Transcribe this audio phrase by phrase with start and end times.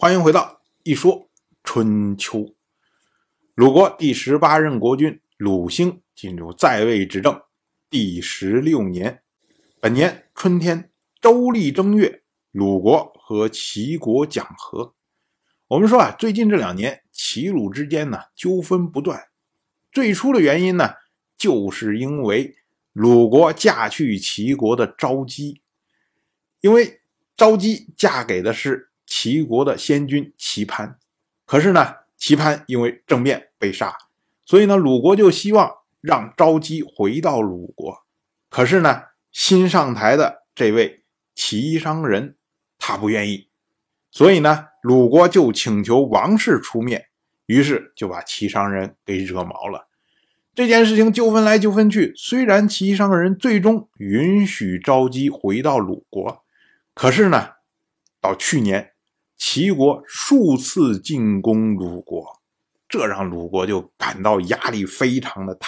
[0.00, 1.28] 欢迎回到一说
[1.62, 2.54] 春秋。
[3.54, 7.38] 鲁国第十八任国君鲁兴进入在位执政
[7.90, 9.22] 第十六年，
[9.78, 10.90] 本年春天，
[11.20, 14.94] 周历正月，鲁国和齐国讲和。
[15.68, 19.28] 我们说啊，最近这两年齐鲁之间呢纠纷不断，
[19.92, 20.94] 最初的原因呢，
[21.36, 22.56] 就是因为
[22.94, 25.60] 鲁国嫁去齐国的昭姬，
[26.62, 27.02] 因为
[27.36, 28.86] 昭姬嫁给的是。
[29.10, 30.96] 齐国的先君齐潘，
[31.44, 33.92] 可是呢，齐潘因为政变被杀，
[34.46, 35.68] 所以呢，鲁国就希望
[36.00, 38.06] 让昭姬回到鲁国。
[38.48, 41.02] 可是呢，新上台的这位
[41.34, 42.36] 齐商人
[42.78, 43.48] 他不愿意，
[44.12, 47.08] 所以呢，鲁国就请求王室出面，
[47.46, 49.88] 于是就把齐商人给惹毛了。
[50.54, 56.44] 这件事情纠纷来纠纷去，虽然齐商人最终允许昭姬回到鲁国，
[56.94, 57.54] 可是呢，
[58.20, 58.89] 到去年。
[59.40, 62.38] 齐国数次进攻鲁国，
[62.86, 65.66] 这让鲁国就感到压力非常的大。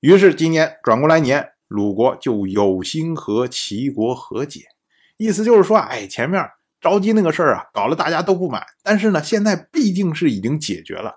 [0.00, 4.64] 于是今年转过来年，鲁国就有心和齐国和解，
[5.18, 6.44] 意思就是说，哎，前面
[6.80, 8.60] 着急那个事儿啊，搞了大家都不满。
[8.82, 11.14] 但是呢，现在毕竟是已经解决了，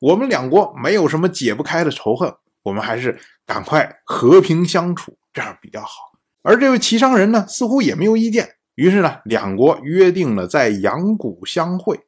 [0.00, 3.16] 我们两国没有什么解不开的仇恨，我们还是
[3.46, 6.18] 赶快和平相处，这样比较好。
[6.42, 8.56] 而这位齐商人呢，似乎也没有意见。
[8.74, 12.06] 于是呢，两国约定了在阳谷相会。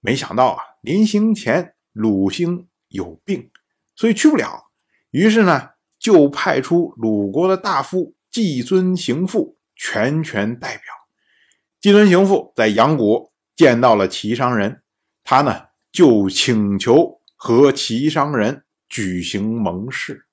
[0.00, 3.50] 没想到啊，临行前鲁兴有病，
[3.96, 4.70] 所以去不了。
[5.10, 10.84] 于是呢，就派出鲁国的大夫季孙行父全权代表。
[11.80, 14.82] 季孙行父在阳谷见到了齐商人，
[15.22, 20.26] 他呢就请求和齐商人举行盟誓。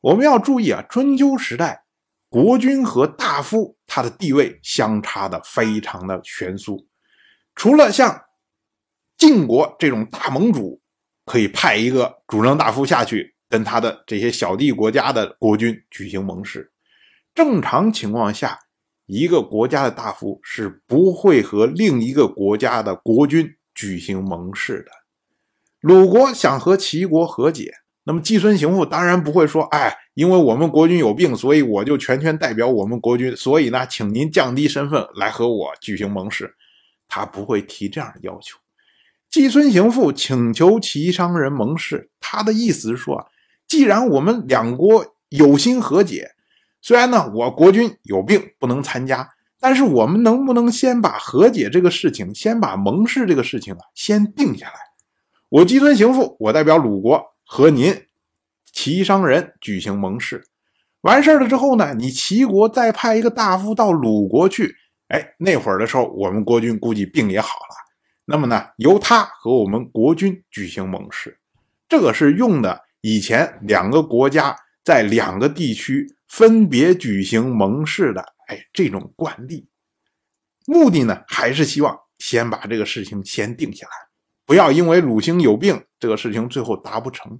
[0.00, 1.86] 我们要注意啊，春秋时代。
[2.28, 6.86] 国君和大夫，他的地位相差的非常的悬殊。
[7.54, 8.24] 除了像
[9.16, 10.80] 晋国这种大盟主，
[11.24, 16.70] 可以派一个主政大夫下去跟他的这些小弟国家的国君举行盟誓。
[17.34, 18.58] 正常情况下，
[19.06, 24.90] 一个国家的大夫是不会和另一个国家的国君举行盟誓的。
[25.80, 27.72] 鲁国想和齐国和解。
[28.08, 36.54] 那么季孙行父当然不会说，哎，因为我们国君有病，所以我就全权代表我们国君，所以呢，请您降低身份来和我举行盟誓。
[37.06, 38.56] 他不会提这样的要求。
[39.28, 43.26] 季孙行父请求齐商人盟誓，他的意思是说，
[43.66, 46.30] 既然我们两国有心和解，
[46.80, 49.28] 虽然呢我国君有病不能参加，
[49.60, 54.72] 但是我们能不能先把和解这个事情，先把盟誓这个事情啊，先定下来？
[55.50, 57.22] 我季孙行父，我代表鲁国。
[57.50, 58.04] 和您
[58.70, 60.44] 齐商人举行盟誓，
[61.00, 64.76] 完事儿了之后呢，你齐国再派一个大夫到鲁国去，
[65.08, 67.74] 哎，那会儿的时候，我们国君估计病也好了。
[68.26, 71.38] 那么呢，由他和我们国君举行盟誓，
[71.88, 74.54] 这个是用的以前两个国家
[74.84, 79.66] 在两个地区分别举行盟誓的，哎，这种惯例。
[80.66, 84.07] 目的呢，还是希望先把这个事情先定下来。
[84.48, 87.38] 不要因为鲁兴有病，这个事情最后达不成。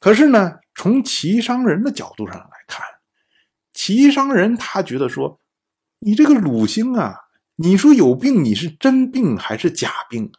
[0.00, 2.84] 可是呢，从齐商人的角度上来看，
[3.72, 5.38] 齐商人他觉得说，
[6.00, 7.14] 你这个鲁兴啊，
[7.54, 10.32] 你说有病，你是真病还是假病？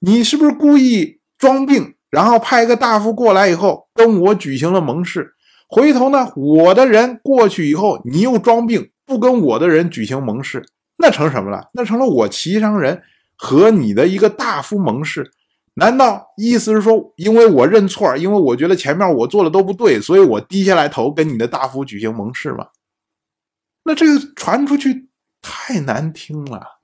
[0.00, 5.34] 你是不是故意装病，然后派一个大夫过来以后跟我举行了盟誓，
[5.68, 11.70] 回头呢，我的人过去以后，你又装病，不跟我的人举行盟誓，那成什么了？
[11.74, 13.04] 那成了我齐商人。
[13.42, 15.32] 和你的一个大夫盟誓，
[15.72, 22.68] 难道意思是说，因为我认错，因为我觉得前面我做的都不对，所以我低下来头跟你的大夫举行盟誓吗？
[23.84, 25.08] 那这个传出去
[25.40, 26.80] 太难听了。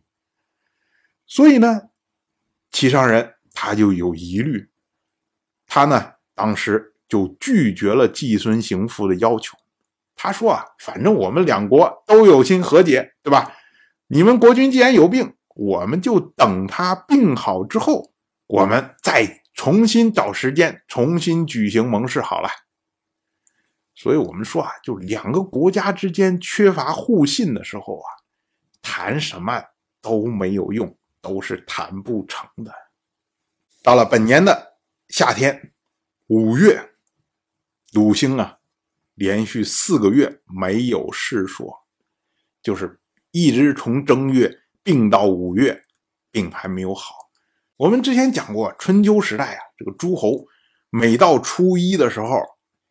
[1.27, 1.83] 所以呢，
[2.73, 4.71] 齐商人他就有疑虑，
[5.67, 9.59] 他呢当时就拒绝了季孙行父的要求。
[10.15, 13.53] 他说啊，反正我们两国都有心和解，对吧？
[14.07, 15.35] 你们国君既然有病。
[15.57, 18.13] 我们就等他病好之后，
[18.47, 22.49] 我们再重新找时间，重新举行盟誓好了。
[23.95, 28.09] 所以，我们说啊，就两个国家之间缺乏互信的时候啊，
[28.83, 29.63] 谈什么
[30.03, 32.71] 都没有用，都是谈不成的。
[33.83, 34.77] 到了本年的
[35.09, 35.73] 夏天，
[36.27, 36.91] 五月，
[37.95, 38.59] 鲁兴啊，
[39.15, 41.87] 连续四个月没有事说，
[42.63, 43.01] 就是
[43.31, 44.65] 一直从正月。
[44.87, 45.83] 病到五月，
[46.31, 47.13] 病还没有好。
[47.77, 50.47] 我们之前讲过，春秋时代啊，这个诸侯
[50.91, 52.41] 每到初一的时候，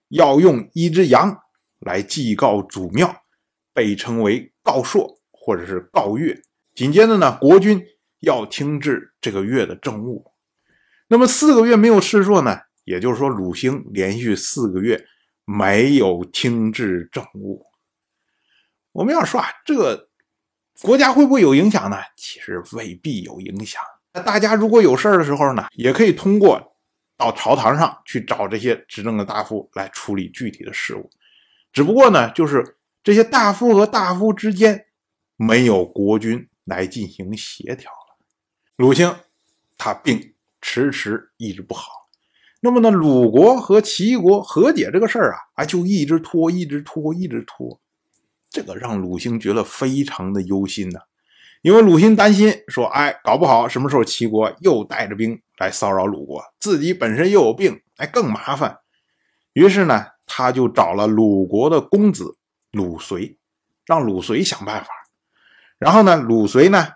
[0.10, 1.34] 要用一只羊
[1.80, 3.24] 来祭告主庙，
[3.74, 6.38] 被称为告朔或者是告月。
[6.74, 7.82] 紧接着呢，国君
[8.20, 10.26] 要听治这个月的政务。
[11.08, 15.02] 那么四个月没有事做呢，也就是说鲁兴连续四个月
[15.46, 17.66] 没有听治政务。
[18.92, 20.10] 我们要说啊，这
[20.82, 21.98] 国家会不会有影响呢？
[22.16, 23.82] 其实未必有影响。
[24.14, 26.76] 那大家如果有事儿的时候呢，也可以通过
[27.18, 31.10] 到朝堂上去找这些执政的大夫来处理具体的事务。
[31.72, 34.86] 只不过呢，就是这些大夫和大夫之间
[35.38, 38.18] 没有国君来进行协调了。
[38.78, 39.16] 鲁兴
[39.78, 42.10] 他病迟迟一直不好，
[42.62, 47.80] 那么呢，鲁国和齐国和解这个事儿啊，啊就一直拖，一直拖，一直拖。
[48.56, 51.02] 这个让鲁兴觉得非常的忧心呐，
[51.62, 58.78] 因为鲁兴担心说，哎，搞不好什么时候齐国又带着兵来骚扰鲁国，自己本身又有病，哎，更麻烦。
[59.52, 62.38] 于是呢，他就找了鲁国的公子
[62.72, 63.38] 鲁随，
[63.86, 64.90] 让鲁随想办法。
[65.78, 66.88] 然后呢，鲁随呢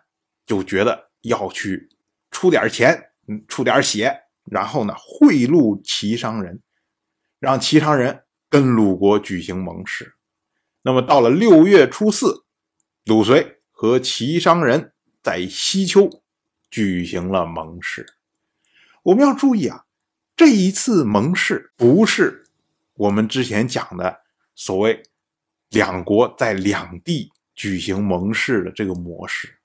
[0.46, 1.90] 就觉得要去
[2.32, 3.12] 出点钱，
[3.50, 4.18] 出点血，
[4.50, 6.62] 然后呢贿赂齐商人，
[7.38, 10.16] 让齐商人跟鲁国举行盟誓。
[10.82, 12.46] 那么到了六月初四，
[13.06, 16.10] 鲁随和齐商人在西丘
[16.72, 18.06] 举行了盟誓。
[19.04, 19.84] 我们要注意啊，
[20.38, 22.46] 这一次盟誓不是
[22.94, 24.22] 我们之前讲的
[24.56, 25.04] 所谓
[25.70, 29.60] 两国在两地举行盟誓的这个模式，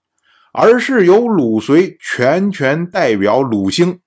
[0.53, 4.01] 而是由鲁随全权代表鲁兴，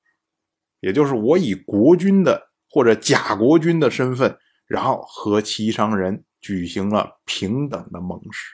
[0.82, 6.26] 也就是我以国君的或者假国君的身份，然后和齐商人。
[6.48, 8.54] 举行了平等的盟誓，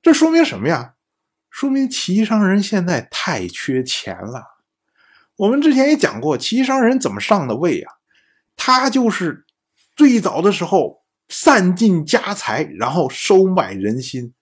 [0.00, 0.94] 这说明什么呀？
[1.50, 4.60] 说明齐商人现在太缺钱了。
[5.34, 7.94] 我们之前也讲过，齐商人怎么上的位啊？
[8.54, 9.44] 他就是
[9.96, 14.32] 最早的时候散尽家财，然后收买人心，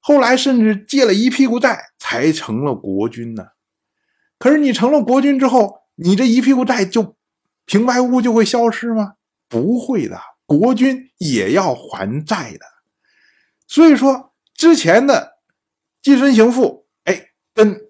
[0.00, 3.48] 后来甚至借了一屁股债才成了国君呢。
[4.38, 7.18] 可是你成了国君之后，你这一屁股债就
[7.66, 9.16] 平白无故就会消失吗？
[9.50, 10.18] 不会的。
[10.46, 12.60] 国君也要还债的，
[13.66, 15.38] 所以说之前的
[16.00, 17.80] 季孙行父，哎，跟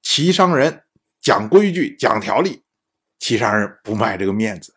[0.00, 0.84] 齐商人
[1.20, 2.62] 讲规矩、讲条例，
[3.18, 4.74] 齐商人不卖这个面子。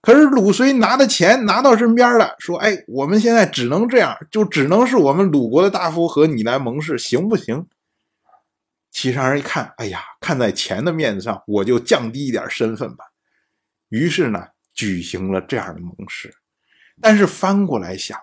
[0.00, 7.66] 可是鲁随拿的钱拿到身边了，说：“哎，我们现在只能这样，就只能是我们鲁国的大夫和你来盟誓，行不行？”
[8.90, 13.04] 齐商人一看，哎呀，看在钱的面子上，我就降低一点身份吧。
[13.90, 16.34] 于是呢，举行了这样的盟誓。
[17.00, 18.18] 但是翻过来想，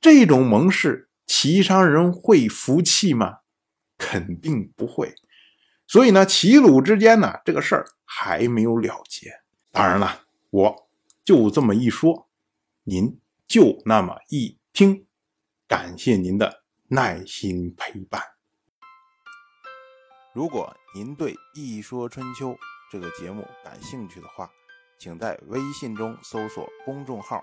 [0.00, 3.38] 这种盟誓，齐商人会服气吗？
[3.98, 5.14] 肯定不会。
[5.86, 9.40] 所以呢，齐鲁之间呢，这个事儿还没有了结。
[9.72, 10.88] 当然了，我
[11.24, 12.28] 就这么一说，
[12.84, 15.06] 您就那么一听。
[15.68, 18.22] 感谢您的耐心陪伴。
[20.32, 22.50] 如果您对《一说春秋》
[22.92, 24.50] 这个节目感兴趣的话，
[24.98, 27.42] 请在微信中搜索公众号。